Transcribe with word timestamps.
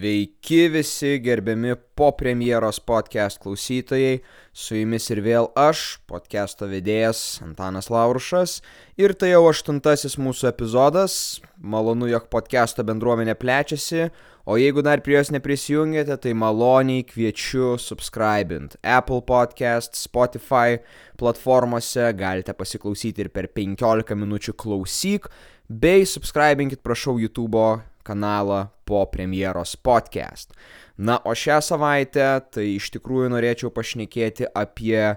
Sveiki 0.00 0.68
visi 0.72 1.18
gerbiami 1.20 1.74
po 1.94 2.06
premjeros 2.16 2.78
podcast 2.80 3.36
klausytojai, 3.42 4.22
su 4.56 4.78
jumis 4.78 5.10
ir 5.12 5.20
vėl 5.20 5.50
aš, 5.60 5.98
podcast'o 6.08 6.70
vedėjas 6.70 7.20
Antanas 7.44 7.90
Laurušas. 7.92 8.62
Ir 8.96 9.12
tai 9.12 9.34
jau 9.34 9.42
aštuntasis 9.50 10.16
mūsų 10.16 10.48
epizodas, 10.54 11.18
malonu, 11.60 12.08
jog 12.08 12.30
podcast'o 12.32 12.86
bendruomenė 12.88 13.36
plečiasi, 13.36 14.08
o 14.48 14.56
jeigu 14.56 14.80
dar 14.86 15.04
prie 15.04 15.18
jos 15.18 15.34
neprisijungėte, 15.36 16.16
tai 16.24 16.32
maloniai 16.32 17.04
kviečiu 17.04 17.74
subscribint 17.76 18.80
Apple 18.80 19.20
Podcast, 19.28 20.00
Spotify 20.00 20.80
platformose, 21.20 22.08
galite 22.16 22.56
pasiklausyti 22.56 23.26
ir 23.26 23.34
per 23.36 23.52
15 23.52 24.16
minučių 24.16 24.56
klausyk, 24.64 25.28
bei 25.70 26.02
subscribinkit 26.06 26.82
prašau 26.82 27.14
YouTube'o 27.22 27.80
kanalą 28.02 28.66
po 28.84 29.04
premjeros 29.06 29.76
podcast. 29.76 30.50
Na, 30.98 31.20
o 31.24 31.32
šią 31.32 31.60
savaitę 31.62 32.26
tai 32.52 32.66
iš 32.74 32.90
tikrųjų 32.96 33.30
norėčiau 33.32 33.70
pašnekėti 33.72 34.50
apie, 34.50 35.14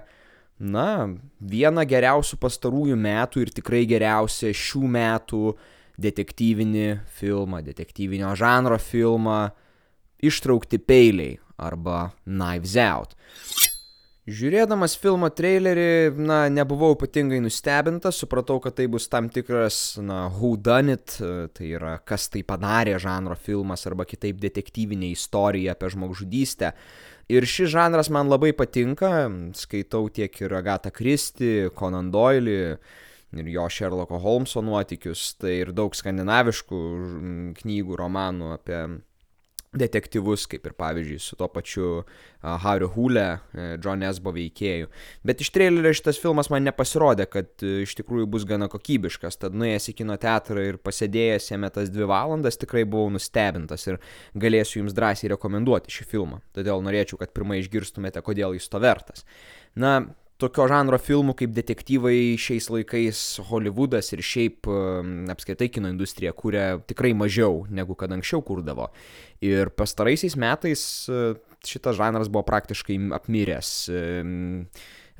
na, 0.62 0.88
vieną 1.42 1.84
geriausių 1.90 2.38
pastarųjų 2.40 2.96
metų 2.96 3.44
ir 3.44 3.52
tikrai 3.58 3.82
geriausią 3.90 4.54
šių 4.54 4.84
metų 4.94 5.42
detektyvinį 6.00 6.88
filmą, 7.18 7.60
detektyvinio 7.66 8.32
žanro 8.38 8.78
filmą 8.80 9.50
Ištraukti 10.24 10.78
peiliai 10.80 11.34
arba 11.60 12.14
Knives 12.24 12.78
Out. 12.80 13.18
Žiūrėdamas 14.24 14.94
filmo 14.96 15.28
trailerį, 15.28 16.14
na, 16.16 16.46
nebuvau 16.48 16.94
ypatingai 16.94 17.42
nustebintas, 17.44 18.16
supratau, 18.22 18.56
kad 18.64 18.72
tai 18.78 18.86
bus 18.88 19.04
tam 19.12 19.28
tikras, 19.28 19.98
na, 20.00 20.30
who 20.32 20.54
done 20.56 20.94
it, 20.96 21.18
tai 21.52 21.68
yra 21.76 21.98
kas 22.08 22.30
tai 22.32 22.40
padarė 22.40 22.96
žanro 23.04 23.36
filmas 23.36 23.84
arba 23.84 24.06
kitaip 24.08 24.40
detektyvinė 24.40 25.12
istorija 25.12 25.76
apie 25.76 25.92
žmogžudystę. 25.92 26.72
Ir 27.36 27.44
šis 27.44 27.74
žanras 27.76 28.08
man 28.08 28.32
labai 28.32 28.54
patinka, 28.56 29.28
skaitau 29.60 30.08
tiek 30.08 30.40
ir 30.40 30.56
Agatą 30.56 30.88
Kristi, 30.88 31.68
Conan 31.76 32.08
Doyle 32.08 32.58
ir 33.36 33.48
jo 33.52 33.68
Sherlocko 33.68 34.24
Holmeso 34.24 34.64
nuotykius, 34.64 35.34
tai 35.36 35.58
ir 35.66 35.76
daug 35.76 35.92
skandinaviškų 35.92 36.80
knygų, 37.60 38.00
romanų 38.00 38.54
apie 38.56 38.86
detektyvus, 39.78 40.46
kaip 40.50 40.66
ir 40.68 40.74
pavyzdžiui 40.78 41.20
su 41.22 41.36
to 41.38 41.48
pačiu 41.52 41.88
uh, 42.00 42.06
Hariu 42.62 42.88
Hule, 42.94 43.26
uh, 43.34 43.74
John 43.82 44.04
Esbo 44.06 44.32
veikėju. 44.34 44.90
Bet 45.26 45.42
iš 45.44 45.50
trailerio 45.54 45.94
šitas 45.96 46.20
filmas 46.22 46.50
man 46.52 46.66
nepasirodė, 46.68 47.26
kad 47.30 47.50
uh, 47.66 47.82
iš 47.84 47.96
tikrųjų 48.00 48.28
bus 48.30 48.46
gana 48.48 48.68
kokybiškas, 48.72 49.40
tad 49.42 49.56
nuėjęs 49.58 49.90
į 49.92 49.96
kino 50.00 50.18
teatrą 50.20 50.66
ir 50.70 50.80
pasėdėjęs 50.82 51.50
jame 51.52 51.70
tas 51.74 51.92
dvi 51.92 52.08
valandas 52.10 52.60
tikrai 52.60 52.86
buvau 52.88 53.12
nustebintas 53.14 53.88
ir 53.90 54.00
galėsiu 54.38 54.82
jums 54.82 54.96
drąsiai 54.96 55.32
rekomenduoti 55.34 55.94
šį 55.94 56.10
filmą. 56.10 56.42
Todėl 56.56 56.84
norėčiau, 56.84 57.20
kad 57.20 57.34
pirmai 57.36 57.60
išgirstumėte, 57.62 58.22
kodėl 58.24 58.56
jis 58.58 58.70
to 58.70 58.82
vertas. 58.82 59.26
Na, 59.74 59.98
tokio 60.42 60.66
žanro 60.70 60.98
filmų 61.00 61.36
kaip 61.38 61.52
detektyvai 61.54 62.34
šiais 62.40 62.68
laikais 62.72 63.22
Hollywoodas 63.48 64.12
ir 64.14 64.22
šiaip 64.24 64.68
apskritai 65.34 65.70
kino 65.72 65.90
industrija 65.92 66.34
kūrė 66.36 66.66
tikrai 66.88 67.12
mažiau 67.16 67.64
negu 67.70 67.96
kad 67.98 68.12
anksčiau 68.14 68.42
kurdavo. 68.46 68.90
Ir 69.44 69.70
pastaraisiais 69.76 70.36
metais 70.40 70.82
e, 71.08 71.22
šitas 71.66 71.98
žanras 71.98 72.30
buvo 72.32 72.44
praktiškai 72.48 72.98
apmiręs 73.16 73.72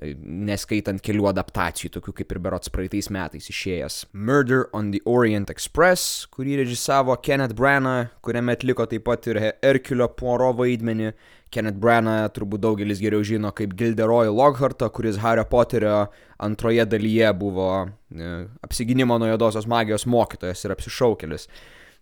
neskaitant 0.03 0.99
kelių 1.05 1.29
adaptacijų, 1.31 1.93
tokių 1.95 2.15
kaip 2.19 2.33
ir 2.35 2.41
berots 2.43 2.73
praeitais 2.75 3.09
metais 3.15 3.47
išėjęs. 3.51 4.01
Murder 4.13 4.67
on 4.75 4.91
the 4.91 5.01
Orient 5.07 5.53
Express, 5.53 6.25
kurį 6.35 6.59
režisavo 6.65 7.15
Kenneth 7.23 7.55
Branagh, 7.55 8.11
kuriame 8.25 8.57
atliko 8.57 8.89
taip 8.91 9.07
pat 9.07 9.29
ir 9.31 9.39
Herkulio 9.63 10.09
Poirot 10.19 10.59
vaidmenį. 10.59 11.13
Kenneth 11.55 11.79
Branagh 11.79 12.33
turbūt 12.35 12.65
daugelis 12.65 12.99
geriau 12.99 13.23
žino 13.23 13.53
kaip 13.55 13.77
Gilderoy 13.79 14.33
Lockhartą, 14.35 14.89
kuris 14.91 15.21
Hario 15.23 15.45
Poterio 15.47 16.09
antroje 16.43 16.83
dalyje 16.91 17.31
buvo 17.39 17.69
e, 17.85 18.33
apsiginimo 18.67 19.21
nuo 19.23 19.29
juodosios 19.31 19.69
magijos 19.71 20.09
mokytojas 20.11 20.67
ir 20.67 20.75
apsišaukėlis. 20.75 21.47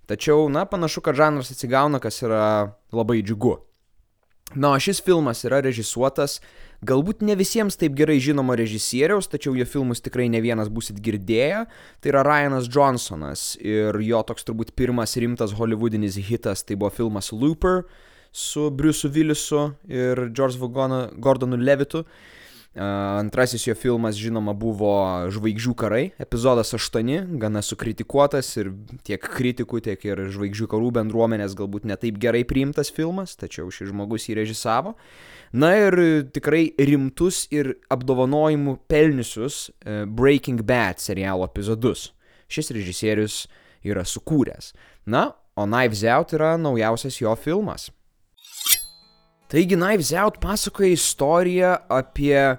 Tačiau, 0.08 0.48
na, 0.50 0.64
panašu, 0.66 1.04
kad 1.04 1.20
žanras 1.20 1.52
atsigauna, 1.52 2.00
kas 2.02 2.24
yra 2.24 2.72
labai 2.96 3.20
džiugu. 3.20 3.58
Na, 4.54 4.74
o 4.74 4.80
šis 4.80 5.00
filmas 5.00 5.44
yra 5.48 5.62
režisuotas 5.64 6.40
galbūt 6.84 7.22
ne 7.24 7.36
visiems 7.38 7.78
taip 7.78 7.94
gerai 7.96 8.18
žinomo 8.20 8.56
režisieriaus, 8.58 9.30
tačiau 9.30 9.54
jo 9.56 9.64
filmus 9.68 10.02
tikrai 10.04 10.26
ne 10.32 10.42
vienas 10.44 10.68
busit 10.68 10.98
girdėję. 11.00 11.64
Tai 12.02 12.12
yra 12.12 12.24
Ryanas 12.26 12.68
Johnsonas 12.68 13.54
ir 13.62 13.96
jo 14.02 14.22
toks 14.26 14.44
turbūt 14.48 14.74
pirmas 14.76 15.16
rimtas 15.16 15.54
holivudinis 15.56 16.18
hitas 16.28 16.66
tai 16.66 16.76
buvo 16.76 16.90
filmas 16.92 17.32
Looper 17.32 17.84
su 18.32 18.70
Bruce 18.70 19.08
Willisu 19.08 19.72
ir 19.88 20.28
George 20.34 20.58
Gordonu 21.16 21.56
Levitu. 21.56 22.04
Antrasis 22.72 23.66
jo 23.66 23.74
filmas, 23.76 24.16
žinoma, 24.16 24.54
buvo 24.56 24.94
Žvaigždžių 25.28 25.72
karai, 25.76 26.06
epizodas 26.22 26.72
8, 26.72 27.36
gana 27.36 27.60
sukritikuotas 27.60 28.48
ir 28.56 28.70
tiek 29.04 29.20
kritikų, 29.20 29.82
tiek 29.84 30.06
ir 30.08 30.22
Žvaigždžių 30.32 30.70
karų 30.72 30.88
bendruomenės 30.96 31.52
galbūt 31.58 31.84
netaip 31.84 32.16
gerai 32.22 32.46
priimtas 32.48 32.88
filmas, 32.88 33.36
tačiau 33.36 33.68
šis 33.68 33.90
žmogus 33.92 34.30
jį 34.30 34.38
režisavo. 34.40 34.94
Na 35.52 35.74
ir 35.76 35.98
tikrai 36.32 36.70
rimtus 36.80 37.44
ir 37.52 37.74
apdovanojimų 37.92 38.78
pelniusius 38.88 39.66
Breaking 40.08 40.64
Bad 40.64 41.04
serialo 41.04 41.44
epizodus. 41.50 42.14
Šis 42.48 42.72
režisierius 42.72 43.42
yra 43.84 44.06
sukūręs. 44.08 44.72
Na, 45.04 45.34
o 45.60 45.68
Knives 45.68 46.06
Out 46.08 46.32
yra 46.32 46.56
naujausias 46.56 47.20
jo 47.20 47.36
filmas. 47.36 47.90
Taigi 49.52 49.76
Knives 49.76 50.12
Out 50.12 50.38
pasakoja 50.40 50.94
istoriją 50.96 51.74
apie 51.92 52.56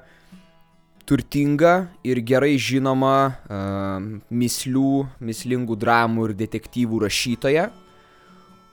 turtingą 1.10 1.72
ir 2.06 2.22
gerai 2.22 2.52
žinomą 2.62 3.16
uh, 3.32 4.06
mislių, 4.30 4.92
mislingų 5.18 5.80
dramų 5.82 6.28
ir 6.30 6.36
detektyvų 6.44 7.02
rašytoją, 7.08 7.66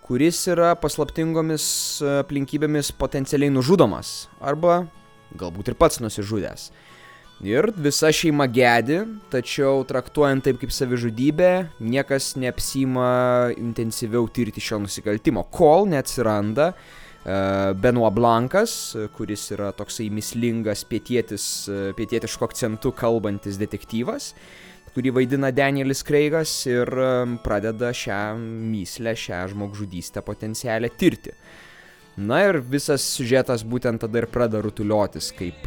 kuris 0.04 0.42
yra 0.52 0.74
paslaptingomis 0.76 1.64
aplinkybėmis 2.20 2.92
potencialiai 3.00 3.56
nužudomas 3.56 4.28
arba 4.36 4.82
galbūt 5.40 5.72
ir 5.72 5.80
pats 5.80 6.04
nusižudęs. 6.04 6.68
Ir 7.40 7.72
visa 7.72 8.12
šeima 8.12 8.44
gedi, 8.52 9.00
tačiau 9.32 9.80
traktuojant 9.88 10.44
taip 10.44 10.60
kaip 10.60 10.76
savižudybė, 10.76 11.52
niekas 11.80 12.34
neapsima 12.36 13.12
intensyviau 13.56 14.28
tirti 14.28 14.60
šio 14.60 14.84
nusikaltimo, 14.84 15.48
kol 15.48 15.88
neatsiranda 15.88 16.74
uh, 16.74 16.99
Benoit 17.24 18.14
Blankas, 18.16 18.96
kuris 19.12 19.50
yra 19.52 19.74
toksai 19.76 20.08
mislingas 20.14 20.86
pietietis, 20.88 21.44
e, 21.68 21.92
pietietišku 21.96 22.46
akcentu 22.46 22.94
kalbantis 22.96 23.58
detektyvas, 23.60 24.30
kurį 24.94 25.12
vaidina 25.18 25.50
Danielis 25.52 26.00
Kreigas 26.06 26.54
ir 26.70 26.88
e, 26.88 27.10
pradeda 27.44 27.92
šią 27.92 28.22
myslę, 28.72 29.12
šią 29.12 29.42
žmogžudystę 29.52 30.24
potencialę 30.24 30.88
tirti. 30.96 31.36
Na 32.20 32.40
ir 32.44 32.58
visas 32.60 33.00
siužetas 33.14 33.62
būtent 33.64 34.02
tada 34.02 34.20
ir 34.20 34.26
pradeda 34.28 34.60
rutuliotis, 34.60 35.30
kaip 35.32 35.64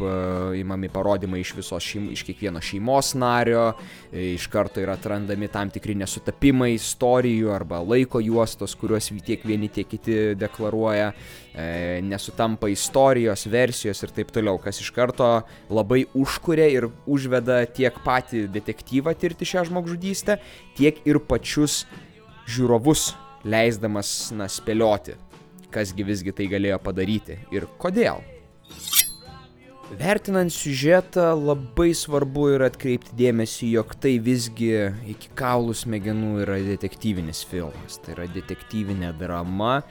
įmami 0.54 0.90
parodymai 0.92 1.40
iš 1.42 1.50
šeim, 1.82 2.04
iš 2.14 2.22
kiekvieno 2.28 2.60
šeimos 2.62 3.14
nario, 3.18 3.64
iš 4.14 4.46
karto 4.52 4.82
yra 4.82 4.94
atrandami 4.94 5.48
tam 5.50 5.72
tikri 5.74 5.96
nesutapimai 5.98 6.74
istorijų 6.76 7.50
arba 7.54 7.80
laiko 7.82 8.22
juostos, 8.22 8.76
kuriuos 8.78 9.10
tiek 9.26 9.42
vieni, 9.42 9.70
tiek 9.72 9.88
kiti 9.90 10.36
deklaruoja, 10.38 11.10
e, 11.56 11.66
nesutampa 12.06 12.70
istorijos, 12.70 13.48
versijos 13.50 14.04
ir 14.06 14.14
taip 14.14 14.30
toliau, 14.34 14.60
kas 14.62 14.78
iš 14.84 14.92
karto 14.94 15.32
labai 15.74 16.04
užkuria 16.14 16.70
ir 16.70 16.90
užveda 17.10 17.64
tiek 17.66 17.98
patį 18.06 18.46
detektyvą 18.54 19.16
tirti 19.18 19.48
šią 19.48 19.66
žmogžudystę, 19.72 20.38
tiek 20.78 21.02
ir 21.02 21.18
pačius 21.18 21.82
žiūrovus 22.46 23.10
leisdamas, 23.44 24.30
na, 24.36 24.46
spėlioti 24.48 25.18
kasgi 25.74 26.06
visgi 26.06 26.34
tai 26.36 26.48
galėjo 26.52 26.78
padaryti 26.84 27.40
ir 27.54 27.66
kodėl. 27.82 28.22
Vertinant 29.94 30.50
siužetą 30.50 31.34
labai 31.36 31.92
svarbu 31.94 32.48
yra 32.56 32.70
atkreipti 32.70 33.12
dėmesį, 33.18 33.68
jog 33.76 33.92
tai 34.00 34.16
visgi 34.22 34.70
iki 35.12 35.30
kaulų 35.38 35.74
smegenų 35.76 36.30
yra 36.42 36.56
detektyvinis 36.64 37.44
filmas. 37.46 38.00
Tai 38.02 38.16
yra 38.16 38.26
detektyvinė 38.32 39.12
drama, 39.20 39.82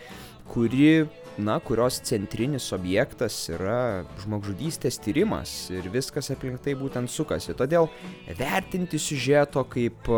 kuri, 0.49 1.05
na, 1.37 1.59
kurios 1.63 2.01
centrinis 2.09 2.71
objektas 2.75 3.37
yra 3.53 4.03
žmogžudystės 4.25 4.99
tyrimas 5.03 5.53
ir 5.71 5.87
viskas 5.93 6.33
aplink 6.33 6.59
tai 6.65 6.75
būtent 6.79 7.13
sukasi. 7.13 7.55
Todėl 7.55 7.87
vertinti 8.39 8.99
siužeto 8.99 9.63
kaip 9.71 10.09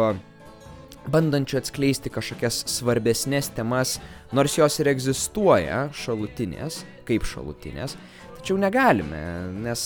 bandančių 1.12 1.60
atskleisti 1.60 2.12
kažkokias 2.14 2.64
svarbesnės 2.72 3.52
temas, 3.56 3.98
nors 4.36 4.58
jos 4.58 4.80
ir 4.82 4.90
egzistuoja 4.92 5.86
šalutinės, 5.96 6.84
kaip 7.08 7.28
šalutinės, 7.28 7.98
tačiau 8.40 8.58
negalime, 8.62 9.22
nes 9.66 9.84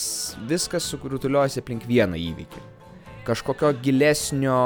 viskas 0.48 0.88
surutuliuojasi 0.92 1.62
aplink 1.62 1.86
vieną 1.88 2.18
įvykį. 2.20 2.64
Kažkokio 3.28 3.74
gilesnio 3.84 4.56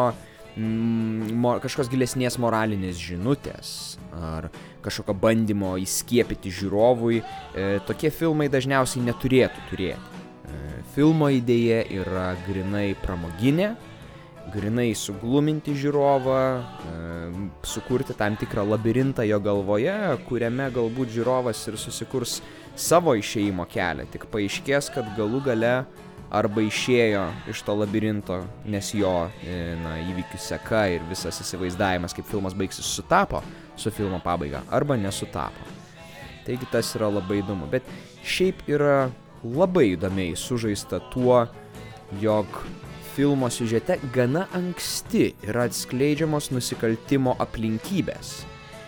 mm, 0.56 1.34
mo, 1.34 1.56
kažkokios 1.62 1.90
gilesnės 1.92 2.38
moralinės 2.42 3.00
žinutės 3.02 3.74
ar 4.14 4.48
kažkokio 4.84 5.16
bandymo 5.18 5.74
įskiepyti 5.82 6.52
žiūrovui, 6.54 7.22
e, 7.22 7.66
tokie 7.88 8.12
filmai 8.14 8.50
dažniausiai 8.52 9.02
neturėtų 9.08 9.64
turėti. 9.70 10.22
E, 10.44 10.60
filmo 10.94 11.30
idėja 11.34 11.82
yra 11.96 12.28
grinai 12.46 12.92
pramoginė, 13.02 13.72
grinai 14.54 14.92
sugluminti 14.96 15.74
žiūrovą, 15.78 16.40
sukurti 17.66 18.14
tam 18.18 18.38
tikrą 18.38 18.64
labirintą 18.68 19.26
jo 19.26 19.40
galvoje, 19.42 19.94
kuriame 20.28 20.70
galbūt 20.74 21.12
žiūrovas 21.16 21.62
ir 21.70 21.78
susikurs 21.80 22.38
savo 22.78 23.14
išeimo 23.18 23.66
kelią, 23.70 24.06
tik 24.12 24.26
paaiškės, 24.32 24.90
kad 24.94 25.10
galų 25.18 25.42
gale 25.48 25.74
arba 26.34 26.64
išėjo 26.66 27.24
iš 27.50 27.62
to 27.66 27.74
labirinto, 27.78 28.40
nes 28.66 28.90
jo 28.96 29.12
e, 29.44 29.74
na, 29.78 29.96
įvykių 30.02 30.40
seka 30.40 30.86
ir 30.96 31.04
visas 31.10 31.38
įsivaizdavimas, 31.44 32.14
kaip 32.16 32.26
filmas 32.26 32.56
baigsis, 32.58 32.88
sutapo 32.88 33.42
su 33.78 33.92
filmo 33.94 34.18
pabaiga, 34.24 34.64
arba 34.74 34.98
nesutapo. 34.98 35.68
Taigi 36.44 36.66
tas 36.72 36.90
yra 36.98 37.08
labai 37.12 37.40
įdomu, 37.40 37.68
bet 37.70 37.86
šiaip 38.26 38.66
yra 38.68 39.06
labai 39.44 39.92
įdomiai 39.94 40.34
sužaista 40.38 41.00
tuo, 41.12 41.44
jog 42.20 42.50
filmo 43.16 43.50
siužete 43.50 43.98
gana 44.14 44.46
anksti 44.56 45.30
yra 45.48 45.68
atskleidžiamos 45.68 46.50
nusikaltimo 46.54 47.36
aplinkybės 47.42 48.34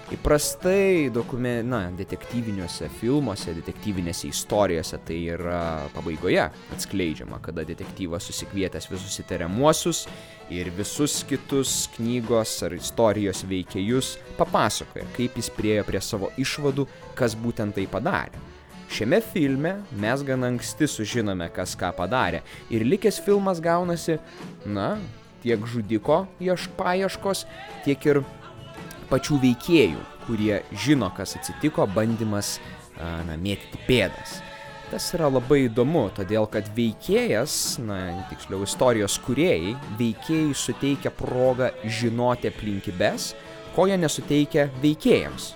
Įprastai 0.06 1.10
dokume, 1.10 1.64
na, 1.66 1.80
detektyviniuose 1.98 2.86
filmuose, 3.00 3.50
detektyvinėse 3.56 4.28
istorijose 4.30 5.00
tai 5.02 5.16
yra 5.34 5.88
pabaigoje 5.96 6.44
atskleidžiama, 6.76 7.40
kada 7.42 7.64
detektyvas 7.66 8.28
susikvietęs 8.30 8.86
visus 8.92 9.18
įtariamuosius 9.24 10.04
ir 10.54 10.70
visus 10.78 11.24
kitus 11.26 11.88
knygos 11.96 12.54
ar 12.68 12.78
istorijos 12.78 13.42
veikėjus 13.50 14.14
papasakoja, 14.38 15.10
kaip 15.18 15.42
jis 15.42 15.50
priejo 15.58 15.88
prie 15.90 16.04
savo 16.12 16.30
išvadų, 16.38 16.86
kas 17.18 17.34
būtent 17.34 17.74
tai 17.74 17.90
padarė. 17.90 18.45
Šiame 18.86 19.18
filme 19.20 19.72
mes 19.98 20.22
gan 20.22 20.44
anksti 20.46 20.86
sužinome, 20.88 21.48
kas 21.54 21.74
ką 21.78 21.90
padarė 21.96 22.42
ir 22.70 22.84
likęs 22.86 23.18
filmas 23.24 23.58
gaunasi, 23.62 24.18
na, 24.64 24.94
tiek 25.42 25.62
žudiko 25.66 26.24
ieš 26.42 26.68
paieškos, 26.78 27.44
tiek 27.84 28.06
ir 28.06 28.22
pačių 29.10 29.40
veikėjų, 29.42 30.02
kurie 30.26 30.60
žino, 30.84 31.10
kas 31.16 31.36
atsitiko, 31.38 31.86
bandymas 31.90 32.56
na, 32.98 33.34
mėtyti 33.34 33.82
pėdas. 33.88 34.38
Tas 34.86 35.08
yra 35.16 35.26
labai 35.26 35.64
įdomu, 35.64 36.04
todėl 36.14 36.46
kad 36.46 36.68
veikėjas, 36.76 37.80
na, 37.82 37.98
tiksliau 38.30 38.62
istorijos 38.62 39.18
kuriejai, 39.26 39.74
veikėjai 39.98 40.54
suteikia 40.54 41.10
progą 41.10 41.72
žinoti 41.82 42.52
aplinkybės, 42.52 43.32
ko 43.74 43.88
jie 43.90 43.98
nesuteikia 43.98 44.68
veikėjams, 44.78 45.50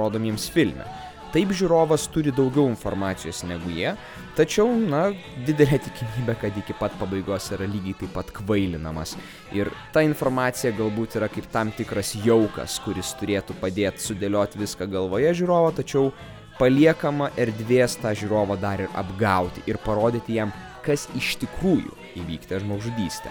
rodomiems 0.00 0.48
filme. 0.52 0.88
Taip 1.30 1.52
žiūrovas 1.54 2.08
turi 2.10 2.32
daugiau 2.34 2.66
informacijos 2.66 3.44
negu 3.46 3.70
jie, 3.70 3.92
tačiau, 4.34 4.72
na, 4.74 5.04
didelė 5.46 5.78
tikimybė, 5.84 6.34
kad 6.40 6.56
iki 6.58 6.74
pat 6.74 6.96
pabaigos 6.98 7.46
yra 7.54 7.68
lygiai 7.70 7.94
taip 8.00 8.10
pat 8.16 8.32
kvailinamas. 8.34 9.14
Ir 9.54 9.70
ta 9.94 10.02
informacija 10.02 10.74
galbūt 10.74 11.14
yra 11.20 11.28
kaip 11.30 11.46
tam 11.54 11.70
tikras 11.76 12.16
jaukas, 12.24 12.80
kuris 12.82 13.14
turėtų 13.20 13.54
padėti 13.62 14.02
sudėlioti 14.08 14.58
viską 14.64 14.90
galvoje 14.90 15.30
žiūrovo, 15.38 15.70
tačiau 15.78 16.10
paliekama 16.58 17.30
erdvės 17.38 17.94
tą 18.02 18.10
žiūrovą 18.18 18.58
dar 18.60 18.82
ir 18.82 18.90
apgauti 18.98 19.62
ir 19.70 19.78
parodyti 19.86 20.40
jam, 20.40 20.50
kas 20.82 21.06
iš 21.14 21.36
tikrųjų 21.44 21.94
įvykti 22.18 22.58
žmogžudystę. 22.64 23.30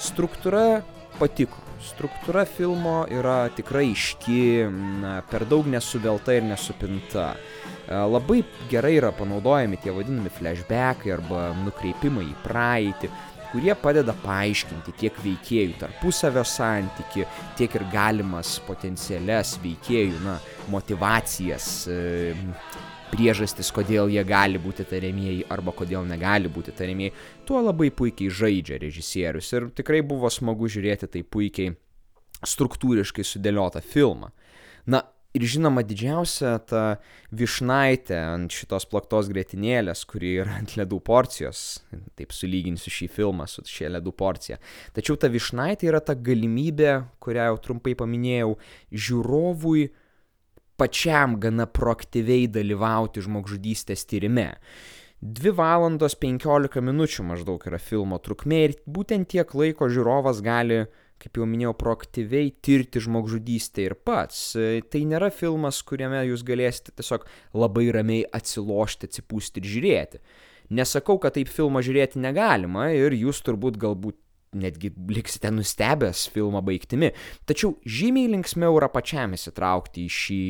Struktūra 0.00 0.80
patiko 1.20 1.62
struktūra 1.86 2.46
filmo 2.48 3.04
yra 3.12 3.46
tikrai 3.54 3.90
iški, 3.92 4.40
na, 5.02 5.20
per 5.30 5.46
daug 5.48 5.68
nesuvelta 5.70 6.34
ir 6.36 6.46
nesupinta. 6.46 7.32
E, 7.86 7.94
labai 7.94 8.42
gerai 8.70 8.96
yra 8.98 9.12
panaudojami 9.14 9.78
tie 9.82 9.94
vadinami 9.94 10.32
flashbackai 10.32 11.14
arba 11.14 11.48
nukreipimai 11.62 12.26
į 12.30 12.36
praeitį, 12.44 13.10
kurie 13.52 13.74
padeda 13.78 14.14
paaiškinti 14.24 14.96
tiek 15.00 15.20
veikėjų 15.22 15.76
tarpusavio 15.80 16.42
santyki, 16.46 17.26
tiek 17.58 17.78
ir 17.78 17.86
galimas 17.92 18.56
potencialias 18.66 19.56
veikėjų 19.62 20.24
na, 20.26 20.40
motivacijas, 20.72 21.68
e, 21.88 22.34
priežastis, 23.10 23.70
kodėl 23.74 24.10
jie 24.12 24.22
gali 24.26 24.60
būti 24.62 24.86
tariamieji 24.88 25.46
arba 25.52 25.74
kodėl 25.76 26.06
negali 26.08 26.50
būti 26.52 26.74
tariamieji, 26.76 27.14
tuo 27.48 27.62
labai 27.64 27.90
puikiai 27.94 28.32
žaidžia 28.32 28.80
režisierius 28.82 29.52
ir 29.54 29.70
tikrai 29.76 30.02
buvo 30.06 30.30
smagu 30.32 30.70
žiūrėti 30.70 31.10
tai 31.12 31.22
puikiai 31.22 31.74
struktūriškai 32.46 33.24
sudėliotą 33.24 33.82
filmą. 33.84 34.32
Na, 34.86 35.02
ir 35.36 35.44
žinoma 35.44 35.84
didžiausia 35.86 36.56
ta 36.68 36.82
višnaitė 37.36 38.16
ant 38.16 38.54
šitos 38.54 38.86
plaktos 38.88 39.28
grėtinėlės, 39.32 40.04
kuri 40.08 40.36
yra 40.42 40.56
ant 40.60 40.76
ledų 40.78 41.00
porcijos, 41.04 41.82
taip 42.18 42.34
sulyginsiu 42.34 42.92
šį 42.92 43.10
filmą 43.12 43.48
su 43.50 43.64
šia 43.68 43.90
ledų 43.96 44.14
porcija. 44.16 44.58
Tačiau 44.96 45.18
ta 45.20 45.30
višnaitė 45.32 45.90
yra 45.90 46.00
ta 46.04 46.16
galimybė, 46.16 46.98
kurią 47.22 47.50
jau 47.50 47.62
trumpai 47.68 47.96
paminėjau, 47.98 48.56
žiūrovui 49.06 49.90
pačiam 50.76 51.38
gana 51.40 51.66
proaktyviai 51.66 52.46
dalyvauti 52.52 53.24
žmogžudystės 53.24 54.06
tyrime. 54.08 54.52
2 55.24 55.54
valandos 55.56 56.14
15 56.20 56.82
minučių 56.84 57.24
maždaug 57.24 57.62
yra 57.66 57.80
filmo 57.80 58.18
trukmė 58.20 58.58
ir 58.66 58.74
būtent 58.84 59.30
tiek 59.32 59.54
laiko 59.56 59.88
žiūrovas 59.88 60.42
gali, 60.44 60.82
kaip 61.16 61.40
jau 61.40 61.46
minėjau, 61.48 61.72
proaktyviai 61.80 62.50
tirti 62.60 63.00
žmogžudystę 63.00 63.86
ir 63.86 63.94
pats. 63.96 64.52
Tai 64.92 65.02
nėra 65.08 65.30
filmas, 65.32 65.80
kuriame 65.88 66.20
jūs 66.28 66.44
galėsite 66.46 66.92
tiesiog 66.92 67.24
labai 67.56 67.88
ramiai 67.96 68.26
atsilošti, 68.36 69.08
atsipūsti 69.08 69.64
ir 69.64 69.72
žiūrėti. 69.72 70.22
Nesakau, 70.76 71.16
kad 71.22 71.38
taip 71.38 71.48
filmą 71.48 71.80
žiūrėti 71.86 72.20
negalima 72.20 72.90
ir 72.92 73.16
jūs 73.16 73.40
turbūt 73.46 73.78
galbūt 73.80 74.18
netgi 74.54 74.92
liksite 75.10 75.50
nustebęs 75.50 76.26
filmo 76.32 76.62
baigtimi. 76.64 77.12
Tačiau 77.48 77.74
žymiai 77.82 78.30
linksmiau 78.32 78.78
yra 78.78 78.88
pačiam 78.92 79.34
įsitraukti 79.36 80.06
į 80.06 80.14
šį 80.20 80.42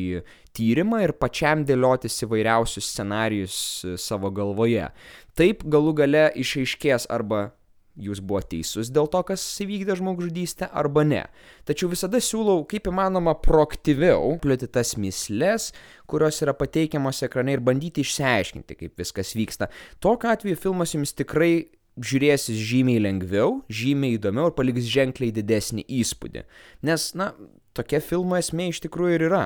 tyrimą 0.57 1.03
ir 1.05 1.15
pačiam 1.19 1.65
dėliotis 1.67 2.21
įvairiausius 2.25 2.91
scenarius 2.93 3.59
e, 3.83 3.97
savo 4.01 4.31
galvoje. 4.33 4.89
Taip 5.37 5.65
galų 5.67 5.95
gale 6.01 6.27
išaiškės 6.39 7.09
arba 7.13 7.49
jūs 7.97 8.21
buvo 8.21 8.41
teisus 8.45 8.91
dėl 8.93 9.09
to, 9.11 9.21
kas 9.25 9.43
įvykdė 9.63 9.97
žmogžudystę, 9.97 10.69
arba 10.69 11.03
ne. 11.07 11.23
Tačiau 11.67 11.89
visada 11.91 12.21
siūlau, 12.23 12.61
kaip 12.69 12.89
įmanoma, 12.91 13.33
proaktyviau 13.41 14.35
plėti 14.43 14.69
tas 14.69 14.95
mislės, 15.01 15.71
kurios 16.09 16.41
yra 16.45 16.53
pateikiamos 16.57 17.23
ekrane 17.25 17.57
ir 17.57 17.63
bandyti 17.65 18.05
išsiaiškinti, 18.05 18.77
kaip 18.83 19.01
viskas 19.01 19.33
vyksta. 19.37 19.71
Tokiu 20.03 20.31
atveju 20.33 20.61
filmas 20.61 20.93
jums 20.93 21.15
tikrai 21.17 21.67
žiūrėsis 21.97 22.57
žymiai 22.69 23.01
lengviau, 23.03 23.61
žymiai 23.69 24.17
įdomiau 24.17 24.51
ir 24.51 24.57
paliks 24.57 24.89
ženkliai 24.91 25.33
didesnį 25.35 25.85
įspūdį. 26.01 26.43
Nes, 26.87 27.11
na, 27.17 27.31
tokia 27.77 28.01
filmo 28.03 28.37
esmė 28.39 28.71
iš 28.71 28.83
tikrųjų 28.85 29.17
ir 29.17 29.25
yra 29.29 29.45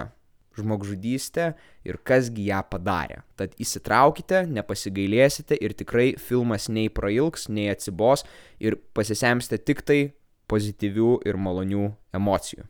žmogžudystė 0.60 1.54
ir 1.88 2.00
kasgi 2.04 2.50
ją 2.50 2.62
padarė. 2.68 3.22
Tad 3.40 3.56
įsitraukite, 3.62 4.44
nepasigailėsite 4.52 5.56
ir 5.56 5.76
tikrai 5.78 6.12
filmas 6.20 6.68
nei 6.70 6.92
prailgs, 6.92 7.48
nei 7.50 7.70
atsibos 7.72 8.26
ir 8.60 8.78
pasisemsite 8.96 9.62
tik 9.64 9.84
tai 9.88 10.02
pozityvių 10.52 11.22
ir 11.28 11.40
malonių 11.40 11.88
emocijų. 12.18 12.68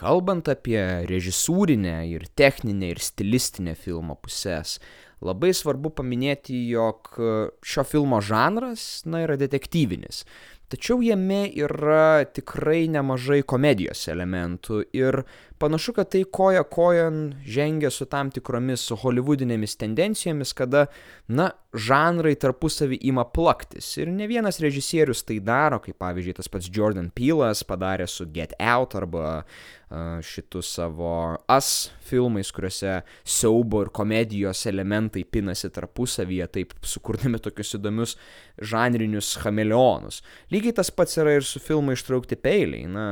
Kalbant 0.00 0.48
apie 0.48 0.80
režisūrinę 1.10 1.98
ir 2.08 2.24
techninę 2.32 2.94
ir 2.94 3.02
stilistinę 3.04 3.74
filmo 3.76 4.16
pusės, 4.16 4.78
Labai 5.20 5.52
svarbu 5.52 5.90
paminėti, 5.98 6.56
jog 6.72 7.12
šio 7.60 7.84
filmo 7.84 8.22
žanras, 8.24 9.02
na, 9.04 9.20
yra 9.26 9.36
detektyvinis. 9.40 10.24
Tačiau 10.70 11.00
jame 11.02 11.48
yra 11.58 12.22
tikrai 12.30 12.84
nemažai 12.94 13.40
komedijos 13.42 14.04
elementų 14.12 14.84
ir 14.94 15.24
panašu, 15.58 15.96
kad 15.96 16.12
tai 16.14 16.22
koja 16.30 16.62
kojon 16.62 17.24
žengia 17.42 17.90
su 17.90 18.06
tam 18.06 18.30
tikromis 18.30 18.84
holivudinėmis 19.02 19.74
tendencijomis, 19.80 20.54
kada, 20.54 20.84
na, 21.26 21.50
žanrai 21.70 22.32
tarpusavį 22.40 22.98
ima 23.06 23.22
plaktis. 23.30 23.92
Ir 24.00 24.10
ne 24.10 24.26
vienas 24.30 24.58
režisierius 24.62 25.22
tai 25.26 25.38
daro, 25.44 25.78
kaip 25.82 26.00
pavyzdžiui 26.02 26.34
tas 26.40 26.50
pats 26.50 26.70
Jordan 26.72 27.10
Peelas 27.14 27.62
padarė 27.66 28.08
su 28.10 28.26
Get 28.34 28.56
Out 28.58 28.96
arba 28.98 29.26
uh, 29.42 30.18
šitų 30.26 30.62
savo 30.66 31.12
As 31.50 31.90
filmais, 32.06 32.50
kuriuose 32.54 33.00
siaubo 33.22 33.84
ir 33.84 33.92
komedijos 33.94 34.64
elementai 34.70 35.22
pinasi 35.24 35.70
tarpusavyje, 35.70 36.48
taip 36.58 36.74
sukurdami 36.82 37.38
tokius 37.42 37.76
įdomius 37.78 38.16
žanrinius 38.58 39.36
chameleonus. 39.42 40.24
Lygiai 40.50 40.74
tas 40.80 40.90
pats 40.90 41.22
yra 41.22 41.38
ir 41.38 41.46
su 41.46 41.62
filmu 41.62 41.94
ištraukti 41.94 42.40
peiliai. 42.40 42.90
Na, 42.90 43.06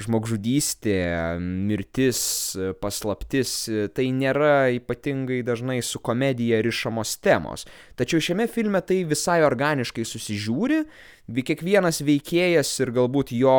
žmogžudystė, 0.00 0.96
mirtis, 1.40 2.18
paslaptis, 2.82 3.54
tai 3.96 4.10
nėra 4.12 4.68
ypatingai 4.76 5.40
dažnai 5.46 5.78
su 5.84 6.02
komedija 6.04 6.60
rišamos 6.64 7.16
temos. 7.24 7.64
Tačiau 7.96 8.20
šiame 8.20 8.48
filme 8.52 8.82
tai 8.84 9.02
visai 9.08 9.40
organiškai 9.46 10.04
susižiūri, 10.04 10.82
kiekvienas 11.46 12.02
veikėjas 12.04 12.74
ir 12.84 12.92
galbūt 12.98 13.32
jo, 13.38 13.58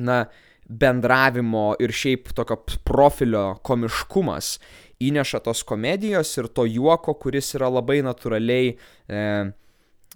na, 0.00 0.24
bendravimo 0.64 1.74
ir 1.82 1.92
šiaip 1.92 2.30
tokio 2.36 2.56
profilio 2.88 3.58
komiškumas 3.68 4.56
įneša 5.04 5.42
tos 5.44 5.60
komedijos 5.66 6.32
ir 6.38 6.48
to 6.48 6.64
juoko, 6.68 7.14
kuris 7.20 7.52
yra 7.58 7.68
labai 7.72 8.00
natūraliai 8.06 8.72
e, 8.72 9.24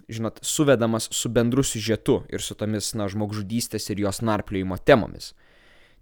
žinot, 0.09 0.39
suvedamas 0.41 1.09
su 1.11 1.29
bendru 1.29 1.63
siužetu 1.63 2.23
ir 2.33 2.41
su 2.41 2.57
tomis, 2.57 2.93
na, 2.97 3.07
žmogžudystės 3.11 3.89
ir 3.93 4.03
jos 4.05 4.21
narpliojimo 4.25 4.77
temomis. 4.85 5.33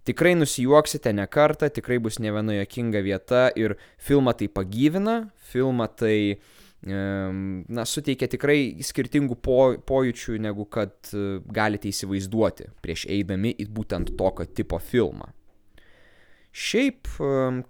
Tikrai 0.08 0.32
nusijuoksite 0.38 1.12
ne 1.12 1.26
kartą, 1.28 1.68
tikrai 1.68 1.98
bus 2.00 2.16
ne 2.22 2.32
viena 2.32 2.54
jokinga 2.56 3.02
vieta 3.04 3.48
ir 3.60 3.76
filmą 4.00 4.32
tai 4.38 4.48
pagyvina, 4.48 5.18
filmą 5.52 5.88
tai, 6.00 6.38
na, 6.80 7.84
suteikia 7.84 8.30
tikrai 8.32 8.80
skirtingų 8.88 9.36
po, 9.44 9.58
pojūčių, 9.84 10.38
negu 10.40 10.64
kad 10.72 11.12
e, 11.12 11.42
galite 11.44 11.90
įsivaizduoti 11.92 12.70
prieš 12.84 13.04
eidami 13.12 13.52
į 13.52 13.68
būtent 13.74 14.14
tokio 14.16 14.48
tipo 14.48 14.80
filmą. 14.80 15.28
Šiaip 16.58 17.06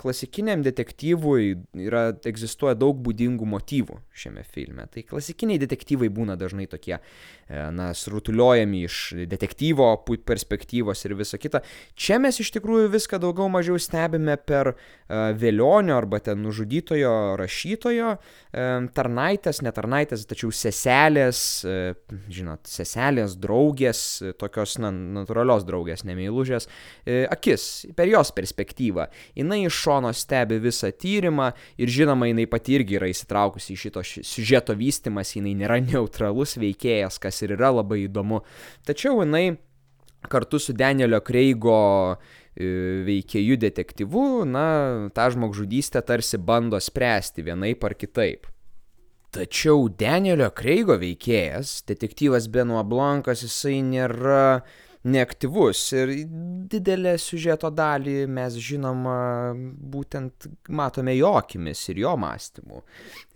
klasikiniam 0.01 0.63
detektyvui 0.65 1.51
yra, 1.85 2.07
egzistuoja 2.29 2.73
daug 2.79 2.97
būdingų 3.05 3.45
motyvų 3.53 3.99
šiame 4.17 4.45
filme. 4.49 4.87
Tai 4.89 5.03
klasikiniai 5.11 5.61
detektyvai 5.61 6.09
būna 6.15 6.39
dažnai 6.41 6.65
tokie, 6.73 6.97
e, 6.97 7.59
na, 7.75 7.91
srutuliojami 7.93 8.81
iš 8.89 9.01
detektyvo 9.29 9.91
perspektyvos 10.25 11.05
ir 11.05 11.17
visa 11.19 11.37
kita. 11.37 11.61
Čia 12.01 12.17
mes 12.23 12.41
iš 12.41 12.49
tikrųjų 12.57 12.89
viską 12.95 13.21
daugiau 13.21 13.51
mažiau 13.53 13.77
stebime 13.77 14.39
per 14.41 14.73
e, 14.73 14.79
vėlionio 15.37 15.99
arba 15.99 16.23
ten 16.25 16.41
nužudytojo 16.47 17.37
rašytojo 17.39 18.17
tarnaitės, 18.97 19.61
ne 19.63 19.71
tarnaitės, 19.77 20.25
tačiau 20.31 20.49
seselės, 20.55 21.43
e, 21.69 21.93
žinot, 22.33 22.65
seselės, 22.65 23.37
draugės, 23.37 24.01
tokios, 24.41 24.79
na, 24.81 24.91
natūralios 25.21 25.69
draugės, 25.69 26.07
nemeilužės, 26.09 26.71
akis, 27.29 27.69
per 27.99 28.09
jos 28.09 28.33
perspektyvą 28.33 28.78
perspektyvą. 28.79 29.07
Jinai 29.37 29.67
iš 29.67 29.75
šono 29.75 30.13
stebi 30.13 30.59
visą 30.59 30.91
tyrimą 30.93 31.53
ir 31.79 31.89
žinoma, 31.89 32.27
jinai 32.27 32.47
pati 32.47 32.75
irgi 32.75 32.97
yra 32.97 33.09
įsitraukusi 33.09 33.75
į 33.75 33.77
šito 33.77 34.03
siužeto 34.03 34.75
vystimas, 34.75 35.35
jinai 35.37 35.55
nėra 35.55 35.81
neutralus 35.93 36.57
veikėjas, 36.57 37.19
kas 37.19 37.43
ir 37.43 37.57
yra 37.57 37.71
labai 37.71 38.07
įdomu. 38.07 38.43
Tačiau 38.87 39.23
jinai 39.23 39.59
kartu 40.29 40.59
su 40.59 40.73
Danielio 40.73 41.21
Kreigo 41.21 42.17
e, 42.57 43.05
veikėjų 43.07 43.57
detektyvu, 43.57 44.45
na, 44.47 45.09
tą 45.15 45.31
žmogžudystę 45.31 46.03
tarsi 46.03 46.39
bando 46.39 46.79
spręsti 46.81 47.43
vienaip 47.43 47.85
ar 47.85 47.95
kitaip. 47.95 48.47
Tačiau 49.31 49.91
Danielio 49.93 50.49
Kreigo 50.57 50.97
veikėjas, 50.99 51.83
detektyvas 51.87 52.49
Benoit 52.49 52.89
Blankas, 52.89 53.45
jisai 53.45 53.83
nėra 53.85 54.63
neaktyvus 55.09 55.83
ir 55.97 56.13
didelę 56.71 57.15
siužeto 57.21 57.71
dalį 57.75 58.27
mes 58.31 58.57
žinoma 58.63 59.19
būtent 59.95 60.49
matome 60.69 61.15
jo 61.17 61.35
akimis 61.41 61.85
ir 61.93 62.03
jo 62.05 62.15
mąstymu. 62.21 62.83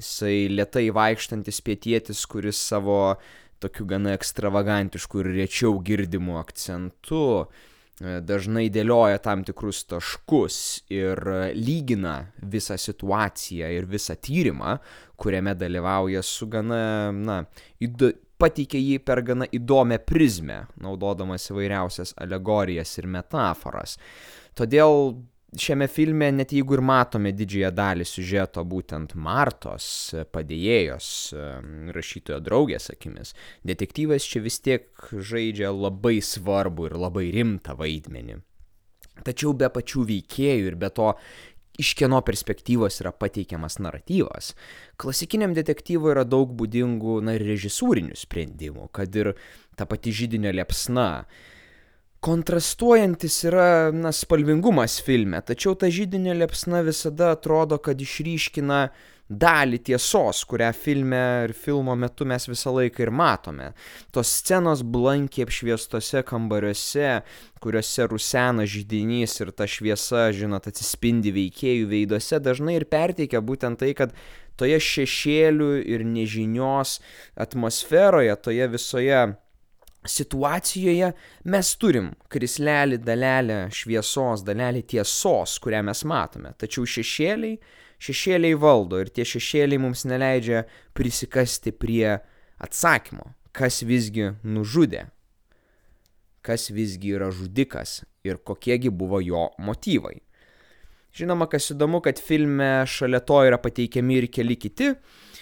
Jisai 0.01 0.49
lietai 0.53 0.89
vaikštantis 0.95 1.63
pietietis, 1.65 2.25
kuris 2.31 2.61
savo 2.73 3.17
tokiu 3.63 3.87
gana 3.87 4.17
ekstravagantišku 4.17 5.23
ir 5.23 5.31
rečiau 5.37 5.77
girdimu 5.87 6.39
akcentu 6.41 7.23
e, 7.43 8.19
dažnai 8.27 8.67
dėlioja 8.75 9.21
tam 9.23 9.45
tikrus 9.47 9.85
taškus 9.91 10.59
ir 10.93 11.23
lygina 11.55 12.17
visą 12.55 12.79
situaciją 12.81 13.71
ir 13.77 13.87
visą 13.91 14.19
tyrimą, 14.19 14.77
kuriame 15.17 15.55
dalyvauja 15.55 16.25
su 16.27 16.51
gana, 16.51 17.13
na, 17.15 17.45
įdo, 17.83 18.11
pateikė 18.43 18.81
jį 18.81 19.01
per 19.07 19.23
gana 19.27 19.47
įdomią 19.55 20.01
prizmę, 20.07 20.63
naudodamas 20.83 21.51
įvairiausias 21.53 22.17
alegorijas 22.23 22.97
ir 22.99 23.09
metaforas. 23.11 23.99
Todėl 24.59 25.15
šiame 25.59 25.89
filme, 25.89 26.31
net 26.33 26.53
jeigu 26.57 26.79
ir 26.79 26.83
matome 26.85 27.33
didžiąją 27.37 27.71
dalį 27.77 28.07
siužeto 28.09 28.65
būtent 28.69 29.15
Martos 29.15 29.87
padėjėjos 30.33 31.09
rašytojo 31.97 32.41
draugės 32.45 32.89
akimis, 32.95 33.35
detektyvas 33.69 34.29
čia 34.29 34.45
vis 34.45 34.59
tiek 34.65 34.89
žaidžia 35.13 35.73
labai 35.75 36.21
svarbu 36.25 36.89
ir 36.89 36.97
labai 37.01 37.29
rimtą 37.37 37.77
vaidmenį. 37.79 38.41
Tačiau 39.23 39.53
be 39.53 39.69
pačių 39.69 40.07
veikėjų 40.09 40.71
ir 40.71 40.77
be 40.81 40.89
to 40.97 41.11
iš 41.79 41.95
kieno 41.99 42.21
perspektyvos 42.25 43.01
yra 43.01 43.13
pateikiamas 43.17 43.79
naratyvas. 43.83 44.53
Klasikiniam 45.01 45.55
detektyvui 45.57 46.13
yra 46.15 46.25
daug 46.29 46.53
būdingų, 46.59 47.21
na, 47.25 47.37
režisūrinių 47.41 48.19
sprendimų, 48.19 48.91
kad 48.93 49.15
ir 49.17 49.35
ta 49.77 49.89
pati 49.89 50.13
žydinio 50.13 50.53
liepsna. 50.53 51.25
Kontrastuojantis 52.23 53.41
yra, 53.51 53.91
na, 53.91 54.13
spalvingumas 54.15 55.01
filme, 55.03 55.41
tačiau 55.43 55.75
ta 55.75 55.89
žydinio 55.91 56.37
liepsna 56.39 56.85
visada 56.87 57.33
atrodo, 57.35 57.81
kad 57.83 57.99
išryškina 57.99 58.85
dalį 59.43 59.81
tiesos, 59.89 60.45
kurią 60.47 60.69
filme 60.77 61.23
ir 61.49 61.55
filmo 61.57 61.97
metu 61.99 62.23
mes 62.29 62.47
visą 62.47 62.77
laiką 62.77 63.03
ir 63.03 63.11
matome. 63.11 63.73
Tos 64.15 64.31
scenos 64.39 64.85
blankiai 64.87 65.49
apšviestose 65.49 66.23
kambariuose, 66.29 67.11
kuriuose 67.65 68.07
rusena 68.15 68.71
žydinys 68.71 69.39
ir 69.43 69.51
ta 69.51 69.67
šviesa, 69.67 70.29
žinot, 70.37 70.71
atsispindi 70.71 71.35
veikėjų 71.35 71.91
veiduose, 71.91 72.39
dažnai 72.39 72.79
ir 72.79 72.87
perteikia 72.87 73.43
būtent 73.43 73.83
tai, 73.83 73.97
kad 73.99 74.15
toje 74.55 74.79
šešėlių 74.79 75.75
ir 75.91 76.07
nežinios 76.07 77.01
atmosferoje, 77.35 78.37
toje 78.47 78.75
visoje 78.79 79.25
situacijoje 80.09 81.13
mes 81.53 81.71
turim 81.79 82.11
krislelį, 82.33 82.99
dalelę 83.03 83.59
šviesos, 83.75 84.43
dalelį 84.47 84.83
tiesos, 84.95 85.59
kurią 85.63 85.83
mes 85.87 86.03
matome. 86.09 86.55
Tačiau 86.59 86.87
šešėliai 86.89 87.59
šešėliai 88.03 88.59
valdo 88.59 88.99
ir 88.99 89.13
tie 89.15 89.25
šešėliai 89.29 89.79
mums 89.79 90.03
neleidžia 90.11 90.65
prisikasti 90.97 91.71
prie 91.71 92.19
atsakymo, 92.63 93.29
kas 93.55 93.83
visgi 93.87 94.33
nužudė, 94.43 95.07
kas 96.43 96.71
visgi 96.75 97.15
yra 97.15 97.31
žudikas 97.31 98.01
ir 98.27 98.43
kokiegi 98.43 98.91
buvo 98.91 99.23
jo 99.23 99.49
motyvai. 99.63 100.19
Žinoma, 101.13 101.47
kas 101.47 101.69
įdomu, 101.75 102.01
kad 102.03 102.19
filme 102.19 102.87
šalia 102.89 103.21
to 103.21 103.43
yra 103.45 103.59
pateikiami 103.61 104.23
ir 104.23 104.31
keli 104.33 104.57
kiti 104.57 104.95
E, 104.95 105.42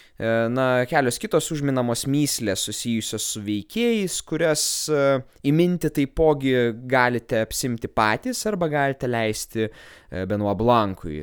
na, 0.52 0.66
kelios 0.84 1.16
kitos 1.20 1.46
užminamos 1.54 2.04
myslės 2.10 2.66
susijusios 2.68 3.24
su 3.32 3.40
veikėjais, 3.44 4.18
kurias 4.28 4.62
e, 4.92 5.04
įminti 5.48 5.88
taipogi 5.96 6.52
galite 6.90 7.40
apsimti 7.40 7.88
patys 7.88 8.44
arba 8.50 8.68
galite 8.68 9.08
leisti 9.08 9.64
e, 9.64 9.70
Benoit 10.28 10.58
Blankui 10.60 11.22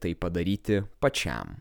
tai 0.00 0.14
padaryti 0.16 0.80
pačiam. 1.00 1.58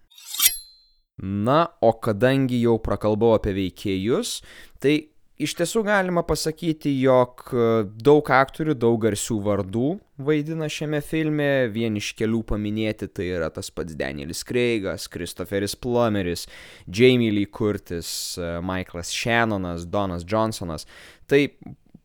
Na, 1.18 1.64
o 1.82 1.92
kadangi 1.98 2.62
jau 2.62 2.78
prakalbau 2.80 3.34
apie 3.36 3.56
veikėjus, 3.58 4.38
tai 4.80 5.00
Iš 5.38 5.54
tiesų 5.54 5.84
galima 5.86 6.24
pasakyti, 6.26 6.90
jog 6.98 7.44
e, 7.54 7.66
daug 8.02 8.26
aktorių, 8.34 8.74
daug 8.74 8.96
garsių 9.04 9.36
vardų 9.46 9.90
vaidina 10.26 10.66
šiame 10.66 10.98
filme, 11.06 11.68
vien 11.70 12.00
iš 12.00 12.08
kelių 12.18 12.40
paminėti 12.50 13.06
tai 13.06 13.28
yra 13.36 13.52
tas 13.54 13.70
pats 13.70 13.94
Danielis 14.00 14.42
Kreigas, 14.48 15.06
Christopheris 15.14 15.78
Plummeris, 15.78 16.48
Jamie 16.90 17.30
Lee 17.36 17.46
Curtis, 17.54 18.10
e, 18.42 18.56
Michaelas 18.66 19.14
Shannonas, 19.14 19.86
Donas 19.86 20.26
Johnsonas. 20.26 20.88
Tai 21.30 21.44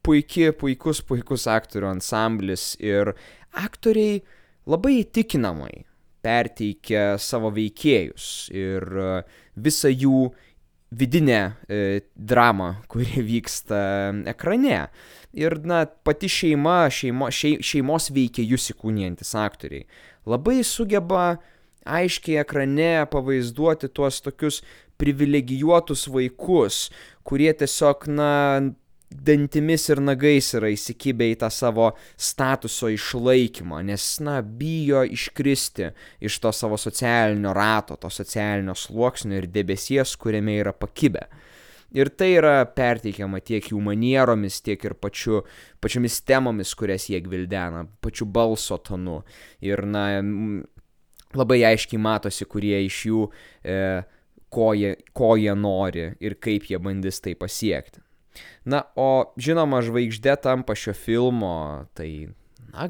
puikiai, 0.04 0.52
puikus, 0.52 1.00
puikus 1.00 1.48
aktorių 1.48 1.88
ansamblis 1.94 2.74
ir 2.84 3.14
aktoriai 3.56 4.20
labai 4.68 4.98
įtikinamai 5.06 5.86
perteikia 6.22 7.16
savo 7.16 7.48
veikėjus 7.56 8.26
ir 8.52 8.84
e, 8.92 9.12
visą 9.56 9.88
jų 9.88 10.26
vidinę 10.92 11.40
e, 11.40 12.00
dramą, 12.16 12.74
kuri 12.92 13.24
vyksta 13.32 14.12
ekrane. 14.30 14.86
Ir, 15.32 15.56
na, 15.64 15.86
pati 16.04 16.28
šeima, 16.28 16.84
šeimo, 16.92 17.30
šei, 17.32 17.56
šeimos 17.64 18.10
veikėjus 18.12 18.74
įkūnijantis 18.74 19.32
aktoriai 19.40 19.86
labai 20.28 20.62
sugeba 20.66 21.38
aiškiai 21.82 22.40
ekrane 22.42 23.06
pavaizduoti 23.10 23.90
tuos 23.90 24.20
tokius 24.22 24.60
privilegijuotus 25.02 26.06
vaikus, 26.12 26.84
kurie 27.26 27.50
tiesiog, 27.58 28.06
na, 28.06 28.30
dantimis 29.14 29.88
ir 29.92 30.00
nagais 30.02 30.52
yra 30.56 30.70
įsikibę 30.72 31.28
į 31.32 31.38
tą 31.42 31.50
savo 31.52 31.92
statuso 32.16 32.90
išlaikymą, 32.92 33.82
nes, 33.86 34.06
na, 34.24 34.40
bijo 34.42 35.04
iškristi 35.04 35.92
iš 36.24 36.38
to 36.42 36.52
savo 36.56 36.78
socialinio 36.80 37.54
rato, 37.56 37.96
to 38.00 38.10
socialinio 38.10 38.76
sluoksnio 38.78 39.40
ir 39.40 39.48
debesies, 39.52 40.16
kuriame 40.16 40.58
yra 40.62 40.74
pakibę. 40.76 41.26
Ir 41.92 42.08
tai 42.16 42.30
yra 42.38 42.54
perteikiama 42.72 43.42
tiek 43.44 43.66
jų 43.68 43.80
manieromis, 43.84 44.62
tiek 44.64 44.80
ir 44.88 44.94
pačiu, 44.96 45.42
pačiomis 45.84 46.22
temomis, 46.24 46.72
kurias 46.78 47.10
jie 47.10 47.20
gvildena, 47.20 47.84
pačiu 48.00 48.24
balso 48.24 48.78
tonu. 48.80 49.18
Ir, 49.60 49.84
na, 49.84 50.06
labai 51.36 51.60
aiškiai 51.68 52.00
matosi, 52.00 52.48
kurie 52.48 52.80
iš 52.86 53.02
jų, 53.10 53.26
e, 53.64 53.76
ko, 54.52 54.72
jie, 54.76 54.94
ko 55.16 55.34
jie 55.40 55.52
nori 55.56 56.08
ir 56.20 56.38
kaip 56.40 56.70
jie 56.70 56.80
bandys 56.80 57.20
tai 57.24 57.36
pasiekti. 57.36 58.00
Na, 58.64 58.84
o 58.96 59.32
žinoma, 59.40 59.82
žvaigždė 59.84 60.36
tampa 60.44 60.76
šio 60.78 60.94
filmo, 60.96 61.54
tai, 61.98 62.32
na, 62.72 62.88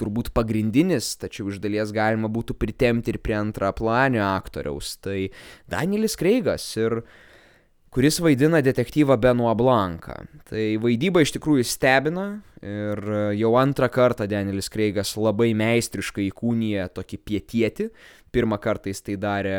turbūt 0.00 0.32
pagrindinis, 0.36 1.12
tačiau 1.20 1.50
iš 1.52 1.60
dalies 1.62 1.92
galima 1.94 2.30
būtų 2.32 2.56
pritemti 2.58 3.12
ir 3.12 3.20
prie 3.22 3.36
antraplanio 3.38 4.24
aktoriaus, 4.24 4.96
tai 5.04 5.30
Danielis 5.70 6.16
Kreigas 6.20 6.64
ir 6.80 7.02
kuris 7.90 8.20
vaidina 8.22 8.60
detektyvą 8.62 9.16
Benoit 9.20 9.58
Blanką. 9.58 10.14
Tai 10.50 10.64
vaidyba 10.82 11.24
iš 11.24 11.34
tikrųjų 11.36 11.66
stebina 11.66 12.28
ir 12.62 13.02
jau 13.38 13.52
antrą 13.58 13.88
kartą 13.92 14.28
Danielis 14.30 14.70
Kreigas 14.70 15.16
labai 15.18 15.50
meistriškai 15.58 16.28
įkūnija 16.30 16.90
tokį 16.94 17.20
pietietį. 17.26 17.90
Pirmą 18.30 18.60
kartą 18.62 18.92
jis 18.92 19.02
tai 19.02 19.16
darė 19.18 19.56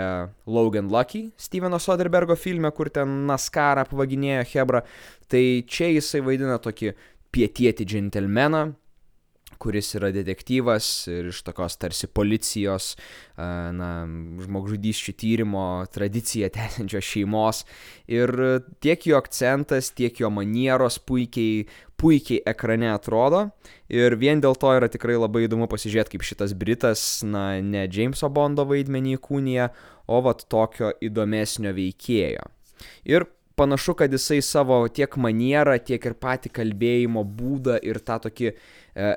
Logan 0.48 0.88
Lucky, 0.88 1.26
Steveno 1.36 1.76
Soderbergo 1.76 2.38
filme, 2.40 2.72
kur 2.72 2.88
ten 2.88 3.26
Naskarą 3.28 3.84
apvaginėjo 3.84 4.46
Hebra. 4.54 4.86
Tai 5.28 5.44
čia 5.68 5.90
jisai 5.92 6.22
vaidina 6.24 6.56
tokį 6.64 6.94
pietietį 7.36 7.88
džentelmeną, 7.88 8.62
kuris 9.62 9.94
yra 9.98 10.10
detektyvas 10.16 10.88
ir 11.12 11.30
iš 11.32 11.42
tokios 11.46 11.78
tarsi 11.82 12.10
policijos, 12.10 12.96
na, 13.38 13.92
žmogžudysčių 14.42 15.14
tyrimo 15.22 15.66
tradiciją 15.94 16.50
tęsiančios 16.56 17.08
šeimos. 17.08 17.64
Ir 18.12 18.34
tiek 18.84 19.08
jo 19.08 19.20
akcentas, 19.22 19.92
tiek 19.98 20.20
jo 20.22 20.32
manieros 20.34 21.00
puikiai, 21.06 21.66
puikiai 22.02 22.42
ekrane 22.50 22.90
atrodo. 22.92 23.48
Ir 23.92 24.18
vien 24.20 24.42
dėl 24.42 24.58
to 24.60 24.72
yra 24.78 24.90
tikrai 24.92 25.20
labai 25.20 25.46
įdomu 25.46 25.70
pasižiūrėti, 25.72 26.16
kaip 26.16 26.26
šitas 26.26 26.56
Britas, 26.58 27.04
na, 27.28 27.62
ne 27.62 27.86
Jameso 27.86 28.32
Bondo 28.34 28.66
vaidmenį 28.70 29.18
įkūnija, 29.20 29.70
o 30.12 30.24
vat 30.26 30.48
tokio 30.52 30.92
įdomesnio 31.04 31.74
veikėjo. 31.78 32.50
Ir 33.08 33.28
panašu, 33.56 33.94
kad 33.94 34.14
jisai 34.14 34.42
savo 34.42 34.82
tiek 34.88 35.16
manierą, 35.22 35.78
tiek 35.86 36.06
ir 36.06 36.18
patį 36.18 36.52
kalbėjimo 36.56 37.24
būdą 37.38 37.78
ir 37.86 38.00
tą 38.06 38.18
tokį 38.26 38.50
e, 38.50 39.12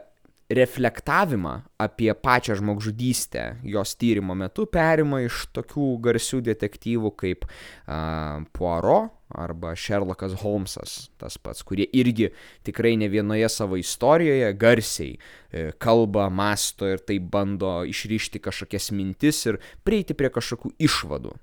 reflektavimą 0.57 1.55
apie 1.83 2.13
pačią 2.15 2.57
žmogžudystę 2.61 3.45
jos 3.65 3.97
tyrimo 3.99 4.37
metu 4.39 4.67
perima 4.71 5.21
iš 5.25 5.45
tokių 5.57 5.89
garsių 6.05 6.41
detektyvų 6.49 7.13
kaip 7.21 7.47
uh, 7.49 8.45
Poirot 8.57 9.13
arba 9.35 9.75
Sherlockas 9.77 10.37
Holmesas, 10.43 11.09
tas 11.19 11.37
pats, 11.43 11.65
kurie 11.67 11.87
irgi 11.97 12.31
tikrai 12.67 12.95
ne 13.01 13.09
vienoje 13.11 13.49
savo 13.51 13.79
istorijoje 13.81 14.53
garsiai 14.59 15.17
e, 15.17 15.73
kalba, 15.83 16.29
masto 16.31 16.87
ir 16.89 17.03
taip 17.03 17.27
bando 17.33 17.81
išryšti 17.89 18.43
kažkokias 18.45 18.93
mintis 18.95 19.43
ir 19.51 19.59
prieiti 19.83 20.15
prie 20.15 20.31
kažkokių 20.35 20.75
išvadų, 20.87 21.35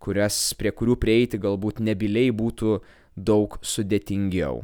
kurias, 0.00 0.40
prie 0.56 0.72
kurių 0.72 0.96
prieiti 1.02 1.40
galbūt 1.42 1.82
nebiliai 1.84 2.32
būtų 2.32 2.78
daug 3.20 3.58
sudėtingiau. 3.60 4.62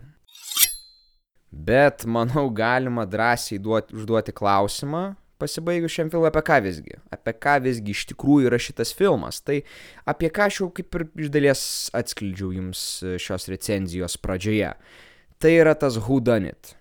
Bet 1.57 2.05
manau 2.05 2.51
galima 2.53 3.07
drąsiai 3.09 3.59
duoti, 3.63 3.97
užduoti 3.97 4.35
klausimą, 4.37 5.15
pasibaigus 5.41 5.95
šiam 5.95 6.11
filmui, 6.13 6.29
apie 6.29 6.43
ką 6.45 6.61
visgi. 6.65 6.97
Apie 7.13 7.33
ką 7.33 7.57
visgi 7.65 7.95
iš 7.95 8.07
tikrųjų 8.13 8.51
yra 8.51 8.61
šitas 8.61 8.93
filmas. 8.97 9.41
Tai 9.45 9.61
apie 10.09 10.31
ką 10.33 10.49
aš 10.51 10.61
jau 10.63 10.71
kaip 10.77 10.99
ir 10.99 11.07
iš 11.27 11.31
dalies 11.33 11.63
atskleidžiau 11.97 12.53
jums 12.57 12.83
šios 13.23 13.49
recenzijos 13.53 14.19
pradžioje. 14.21 14.75
Tai 15.41 15.53
yra 15.53 15.77
tas 15.79 15.99
Who 16.07 16.21
Done 16.25 16.53
It 16.53 16.75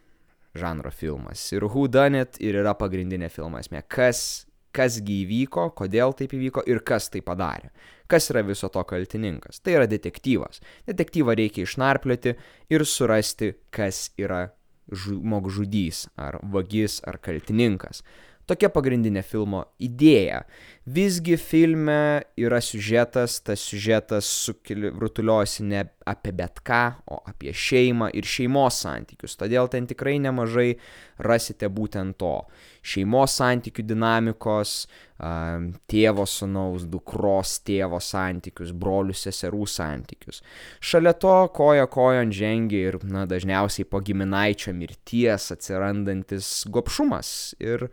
žanro 0.55 0.91
filmas. 0.91 1.51
Ir 1.51 1.67
Who 1.67 1.87
Done 1.91 2.21
It 2.23 2.39
ir 2.43 2.59
yra 2.61 2.75
pagrindinė 2.79 3.29
filmo 3.31 3.59
esmė. 3.59 3.83
Kas, 3.91 4.45
kasgi 4.75 5.21
įvyko, 5.23 5.69
kodėl 5.75 6.15
taip 6.17 6.35
įvyko 6.35 6.63
ir 6.71 6.81
kas 6.87 7.09
tai 7.11 7.23
padarė. 7.25 7.71
Kas 8.11 8.29
yra 8.31 8.43
viso 8.45 8.69
to 8.71 8.83
kaltininkas? 8.87 9.59
Tai 9.63 9.79
yra 9.79 9.87
detektyvas. 9.89 10.61
Detektyvą 10.87 11.35
reikia 11.35 11.65
išnarplioti 11.65 12.35
ir 12.71 12.85
surasti, 12.87 13.53
kas 13.73 14.09
yra 14.19 14.45
žmogžudys, 14.91 16.07
ar 16.17 16.39
vagis, 16.43 17.01
ar 17.07 17.17
kaltininkas. 17.17 18.03
Tokia 18.45 18.69
pagrindinė 18.69 19.23
filmo 19.25 19.63
idėja. 19.81 20.43
Visgi 20.85 21.33
filme 21.41 22.21
yra 22.37 22.59
siužetas, 22.61 23.39
tas 23.41 23.63
siužetas 23.65 24.27
rutuliuojasi 24.69 25.65
ne 25.65 25.81
apie 26.05 26.29
bet 26.37 26.61
ką, 26.61 26.83
o 27.09 27.17
apie 27.25 27.49
šeimą 27.57 28.11
ir 28.13 28.27
šeimos 28.29 28.83
santykius. 28.85 29.33
Todėl 29.39 29.65
ten 29.73 29.89
tikrai 29.89 30.19
nemažai 30.21 30.75
rasite 31.25 31.71
būtent 31.73 32.19
to. 32.21 32.35
Šeimos 32.85 33.33
santykių 33.39 33.87
dinamikos, 33.89 34.77
tėvo 35.89 36.25
sunaus, 36.29 36.85
dukros 36.85 37.57
tėvo 37.65 37.97
santykius, 37.97 38.75
brolių 38.77 39.15
seserų 39.17 39.65
santykius. 39.65 40.43
Šalia 40.85 41.15
to 41.17 41.37
koja 41.55 41.89
kojon 41.89 42.29
žengia 42.35 42.91
ir, 42.91 42.99
na, 43.09 43.25
dažniausiai 43.25 43.89
po 43.89 44.05
giminaičio 44.05 44.75
mirties 44.77 45.49
atsirandantis 45.55 46.67
gopšumas. 46.69 47.55
Ir 47.63 47.89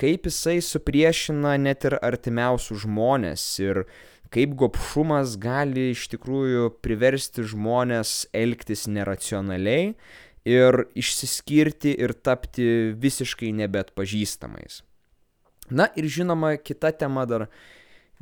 kaip 0.00 0.28
jisai 0.28 0.60
supriešina 0.64 1.56
net 1.60 1.84
ir 1.88 1.98
artimiausius 2.00 2.86
žmonės 2.86 3.44
ir 3.60 3.84
kaip 4.32 4.54
gopšumas 4.58 5.36
gali 5.42 5.90
iš 5.92 6.06
tikrųjų 6.14 6.70
priversti 6.84 7.44
žmonės 7.50 8.30
elgtis 8.36 8.86
neracionaliai 8.88 9.94
ir 10.48 10.84
išsiskirti 10.96 11.96
ir 11.98 12.14
tapti 12.14 12.94
visiškai 12.96 13.50
nebetpažįstamais. 13.58 14.80
Na 15.70 15.90
ir 15.98 16.08
žinoma, 16.10 16.56
kita 16.56 16.90
tema 16.96 17.26
dar 17.28 17.46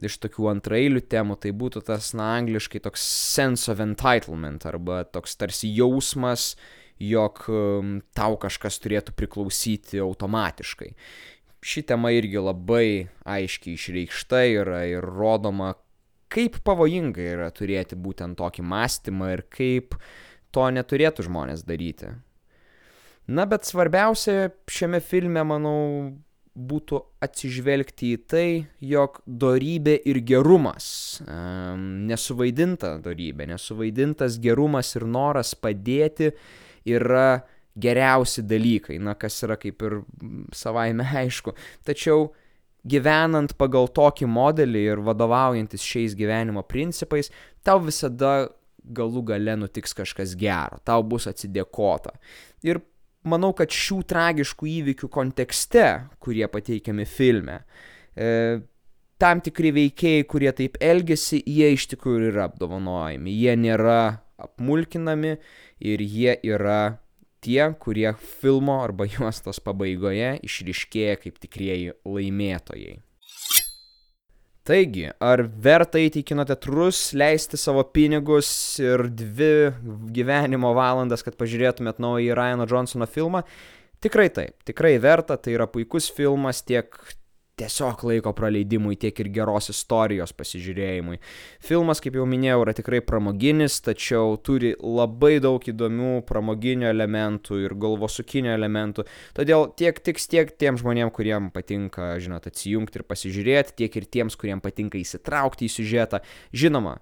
iš 0.03 0.19
tokių 0.23 0.51
antrailių 0.53 1.03
temų, 1.11 1.39
tai 1.43 1.53
būtų 1.57 1.83
tas, 1.87 2.13
na, 2.15 2.35
angliškai 2.39 2.83
toks 2.85 3.03
sense 3.03 3.71
of 3.71 3.81
entitlement 3.83 4.67
arba 4.69 5.03
toks 5.07 5.35
tarsi 5.39 5.71
jausmas, 5.75 6.53
jog 6.99 7.45
um, 7.47 7.99
tau 8.15 8.37
kažkas 8.43 8.81
turėtų 8.83 9.15
priklausyti 9.15 10.01
automatiškai 10.03 10.93
ši 11.65 11.83
tema 11.91 12.13
irgi 12.15 12.41
labai 12.43 13.09
aiškiai 13.27 13.77
išreikšta 13.79 14.45
yra 14.61 14.85
ir 14.91 15.05
rodoma, 15.05 15.75
kaip 16.33 16.61
pavojinga 16.65 17.25
yra 17.35 17.51
turėti 17.55 17.99
būtent 17.99 18.39
tokį 18.39 18.65
mąstymą 18.69 19.33
ir 19.35 19.45
kaip 19.53 19.99
to 20.55 20.71
neturėtų 20.73 21.27
žmonės 21.29 21.65
daryti. 21.69 22.15
Na, 23.29 23.45
bet 23.45 23.69
svarbiausia 23.69 24.49
šiame 24.73 25.03
filme, 25.05 25.43
manau, 25.45 25.79
būtų 26.59 26.99
atsižvelgti 27.23 28.13
į 28.17 28.21
tai, 28.31 28.47
jog 28.83 29.21
dorybė 29.27 29.99
ir 30.11 30.23
gerumas, 30.27 30.89
um, 31.23 31.85
nesuvaidinta 32.09 32.97
dorybė, 33.05 33.47
nesuvaidintas 33.53 34.41
gerumas 34.43 34.95
ir 34.99 35.07
noras 35.07 35.55
padėti 35.55 36.33
yra 36.89 37.45
geriausi 37.81 38.45
dalykai, 38.47 38.99
na 39.03 39.15
kas 39.19 39.39
yra 39.47 39.59
kaip 39.61 39.83
ir 39.87 40.01
savaime 40.55 41.07
aišku. 41.23 41.55
Tačiau 41.87 42.29
gyvenant 42.89 43.55
pagal 43.59 43.91
tokį 43.95 44.29
modelį 44.31 44.85
ir 44.93 45.03
vadovaujantis 45.05 45.85
šiais 45.85 46.15
gyvenimo 46.19 46.63
principais, 46.67 47.33
tau 47.67 47.83
visada 47.85 48.49
galų 48.89 49.25
gale 49.33 49.57
nutiks 49.61 49.93
kažkas 49.97 50.35
gero, 50.39 50.79
tau 50.87 51.03
bus 51.05 51.29
atsidėkota. 51.29 52.15
Ir 52.65 52.81
manau, 53.29 53.53
kad 53.57 53.73
šių 53.75 54.01
tragiškų 54.09 54.71
įvykių 54.79 55.11
kontekste, 55.13 55.89
kurie 56.23 56.47
pateikiami 56.49 57.05
filme, 57.09 57.61
e, 58.17 58.61
tam 59.21 59.43
tikri 59.45 59.73
veikėjai, 59.75 60.25
kurie 60.31 60.53
taip 60.57 60.79
elgesi, 60.81 61.43
jie 61.45 61.73
iš 61.75 61.89
tikrųjų 61.93 62.31
yra 62.33 62.47
apdovanojami, 62.49 63.35
jie 63.35 63.57
nėra 63.59 64.01
apmulkinami 64.39 65.37
ir 65.83 66.03
jie 66.07 66.39
yra 66.47 66.99
tie, 67.45 67.63
kurie 67.81 68.13
filmo 68.41 68.81
arba 68.85 69.09
juostos 69.15 69.61
pabaigoje 69.65 70.39
išriškėja 70.47 71.19
kaip 71.23 71.39
tikrieji 71.43 71.95
laimėtojai. 72.07 72.99
Taigi, 74.69 75.07
ar 75.25 75.47
verta 75.65 75.97
eiti 75.97 76.21
į 76.21 76.27
kino 76.29 76.45
teatrus, 76.45 77.15
leisti 77.17 77.57
savo 77.57 77.87
pinigus 77.89 78.51
ir 78.83 79.07
dvi 79.17 79.71
gyvenimo 80.13 80.75
valandas, 80.77 81.25
kad 81.25 81.39
pažiūrėtumėt 81.41 82.03
naują 82.05 82.37
Ryano 82.37 82.67
Johnsono 82.69 83.09
filmą? 83.09 83.47
Tikrai 84.05 84.29
taip, 84.29 84.59
tikrai 84.69 84.99
verta, 85.01 85.39
tai 85.41 85.57
yra 85.57 85.65
puikus 85.73 86.11
filmas 86.13 86.61
tiek 86.69 86.93
tiesiog 87.59 88.05
laiko 88.09 88.33
praleidimui, 88.37 88.97
tiek 89.01 89.19
ir 89.23 89.31
geros 89.35 89.71
istorijos 89.73 90.33
pasižiūrėjimui. 90.39 91.19
Filmas, 91.65 92.03
kaip 92.05 92.19
jau 92.19 92.27
minėjau, 92.29 92.63
yra 92.65 92.75
tikrai 92.77 93.01
pramoginis, 93.05 93.81
tačiau 93.85 94.37
turi 94.45 94.75
labai 94.79 95.37
daug 95.45 95.63
įdomių 95.63 96.23
pramoginių 96.29 96.91
elementų 96.93 97.63
ir 97.65 97.77
galvosukinių 97.79 98.55
elementų. 98.55 99.07
Todėl 99.37 99.69
tiek 99.79 99.99
tiks 100.05 100.29
tiek 100.31 100.53
tiem 100.61 100.81
žmonėm, 100.81 101.13
kuriem 101.15 101.53
patinka, 101.55 102.15
žinot, 102.23 102.49
atsijungti 102.51 103.01
ir 103.03 103.07
pasižiūrėti, 103.09 103.79
tiek 103.83 104.01
ir 104.01 104.11
tiems, 104.19 104.39
kuriem 104.39 104.63
patinka 104.65 105.01
įsitraukti 105.01 105.69
į 105.69 105.75
siužetą. 105.79 106.23
Žinoma, 106.57 106.99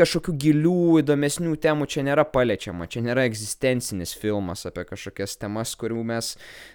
kažkokių 0.00 0.34
gilių, 0.40 0.80
įdomesnių 1.02 1.54
temų 1.60 1.86
čia 1.90 2.04
nėra 2.06 2.24
paliečiama, 2.28 2.88
čia 2.90 3.02
nėra 3.04 3.26
egzistencinis 3.28 4.14
filmas 4.18 4.64
apie 4.68 4.86
kažkokias 4.88 5.36
temas, 5.40 5.74
mes, 6.10 6.32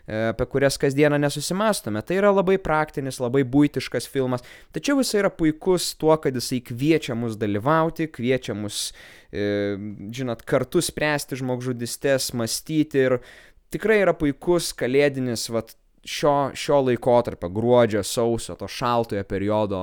e, 0.08 0.30
apie 0.32 0.46
kurias 0.52 0.78
kasdieną 0.82 1.20
nesusimastome. 1.22 2.02
Tai 2.06 2.20
yra 2.20 2.32
labai 2.32 2.58
praktinis, 2.62 3.20
labai 3.20 3.44
būtiškas 3.44 4.08
filmas, 4.08 4.46
tačiau 4.72 5.00
jisai 5.02 5.24
yra 5.24 5.32
puikus 5.34 5.94
tuo, 5.98 6.16
kad 6.18 6.36
jisai 6.36 6.62
kviečia 6.62 7.16
mus 7.16 7.38
dalyvauti, 7.38 8.08
kviečia 8.08 8.56
mus, 8.56 8.94
e, 9.32 9.76
žinot, 10.12 10.46
kartu 10.46 10.82
spręsti 10.82 11.42
žmogžudistės, 11.42 12.34
mąstyti 12.34 13.06
ir 13.08 13.20
tikrai 13.74 14.04
yra 14.04 14.14
puikus 14.14 14.74
kalėdinis, 14.78 15.50
vat, 15.50 15.76
šio, 16.06 16.52
šio 16.54 16.82
laikotarpio, 16.86 17.50
gruodžio, 17.50 18.04
sausio, 18.06 18.56
to 18.60 18.70
šaltojo 18.70 19.24
periodo 19.28 19.82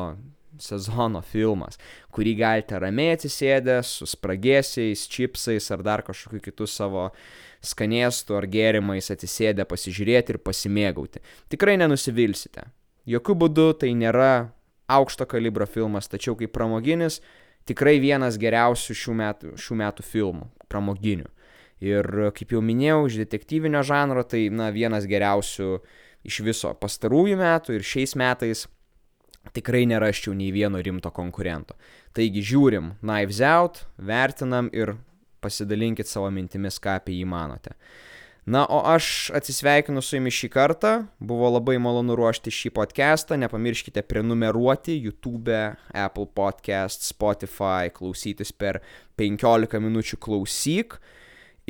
sezono 0.63 1.23
filmas, 1.27 1.79
kurį 2.15 2.35
galite 2.39 2.79
ramiai 2.81 3.17
atsisėdę 3.17 3.81
su 3.87 4.09
spragėsiais, 4.09 5.07
čipsais 5.11 5.69
ar 5.75 5.85
dar 5.87 6.05
kažkokiu 6.07 6.43
kitu 6.47 6.69
savo 6.71 7.09
skanėstu 7.63 8.39
ar 8.39 8.49
gėrimais 8.51 9.11
atsisėdę 9.15 9.67
pasižiūrėti 9.71 10.35
ir 10.37 10.41
pasimėgauti. 10.43 11.23
Tikrai 11.53 11.77
nenusivilsite. 11.83 12.67
Jokių 13.11 13.39
būdų 13.45 13.69
tai 13.83 13.93
nėra 13.99 14.53
aukšto 14.93 15.27
kalibro 15.27 15.67
filmas, 15.67 16.11
tačiau 16.11 16.37
kaip 16.39 16.53
pramoginis, 16.55 17.21
tikrai 17.69 17.99
vienas 18.03 18.39
geriausių 18.41 18.97
šių 18.99 19.15
metų, 19.19 19.55
šių 19.59 19.79
metų 19.83 20.07
filmų, 20.07 20.49
pramoginių. 20.71 21.31
Ir 21.83 22.07
kaip 22.37 22.55
jau 22.55 22.63
minėjau, 22.63 23.09
iš 23.09 23.19
detektyvinio 23.25 23.83
žanro 23.87 24.23
tai, 24.23 24.47
na, 24.55 24.71
vienas 24.75 25.09
geriausių 25.11 25.81
iš 26.29 26.39
viso 26.47 26.71
pastarųjų 26.79 27.39
metų 27.41 27.79
ir 27.79 27.87
šiais 27.87 28.15
metais 28.19 28.69
tikrai 29.51 29.85
nerasčiau 29.91 30.35
nei 30.37 30.53
vieno 30.55 30.81
rimto 30.83 31.11
konkurento. 31.11 31.75
Taigi 32.15 32.45
žiūrim 32.53 32.95
Knives 33.03 33.43
Out, 33.43 33.85
vertinam 33.99 34.71
ir 34.73 34.97
pasidalinkit 35.43 36.07
savo 36.07 36.31
mintimis, 36.31 36.79
ką 36.79 37.01
apie 37.01 37.19
jį 37.19 37.29
manote. 37.29 37.75
Na, 38.43 38.65
o 38.67 38.81
aš 38.91 39.31
atsisveikinu 39.39 40.03
su 40.03 40.17
jumis 40.17 40.35
šį 40.35 40.49
kartą, 40.51 40.93
buvo 41.23 41.47
labai 41.53 41.77
malonu 41.79 42.17
ruošti 42.19 42.51
šį 42.51 42.73
podcastą, 42.75 43.39
nepamirškite 43.39 44.03
prenumeruoti 44.03 44.97
YouTube, 44.99 45.55
Apple 45.95 46.27
Podcast, 46.35 47.07
Spotify, 47.07 47.93
klausytis 47.95 48.51
per 48.51 48.81
15 49.21 49.79
minučių 49.85 50.19
klausyk. 50.27 50.99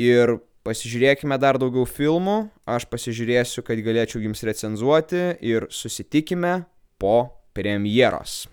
Ir 0.00 0.38
pasižiūrėkime 0.64 1.36
dar 1.36 1.60
daugiau 1.60 1.84
filmų, 1.84 2.38
aš 2.64 2.88
pasižiūrėsiu, 2.88 3.60
kad 3.68 3.84
galėčiau 3.84 4.24
jums 4.24 4.40
recenzuoti. 4.48 5.26
Ir 5.44 5.68
susitikime 5.68 6.62
po 6.96 7.41
premjeros 7.52 8.48